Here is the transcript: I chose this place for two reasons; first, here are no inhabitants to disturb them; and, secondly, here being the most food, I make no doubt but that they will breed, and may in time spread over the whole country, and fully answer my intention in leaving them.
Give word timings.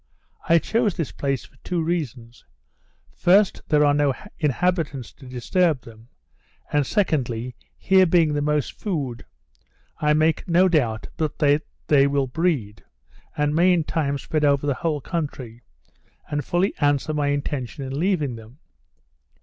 I 0.49 0.57
chose 0.57 0.95
this 0.97 1.11
place 1.11 1.45
for 1.45 1.57
two 1.57 1.79
reasons; 1.83 2.43
first, 3.13 3.61
here 3.69 3.85
are 3.85 3.93
no 3.93 4.15
inhabitants 4.39 5.13
to 5.13 5.27
disturb 5.27 5.81
them; 5.81 6.07
and, 6.73 6.87
secondly, 6.87 7.55
here 7.77 8.07
being 8.07 8.33
the 8.33 8.41
most 8.41 8.71
food, 8.73 9.25
I 9.99 10.13
make 10.13 10.47
no 10.47 10.67
doubt 10.67 11.09
but 11.17 11.37
that 11.37 11.67
they 11.85 12.07
will 12.07 12.25
breed, 12.25 12.83
and 13.37 13.53
may 13.53 13.71
in 13.73 13.83
time 13.83 14.17
spread 14.17 14.43
over 14.43 14.65
the 14.65 14.73
whole 14.73 15.01
country, 15.01 15.61
and 16.31 16.43
fully 16.43 16.73
answer 16.79 17.13
my 17.13 17.27
intention 17.27 17.83
in 17.83 17.99
leaving 17.99 18.37
them. 18.37 18.57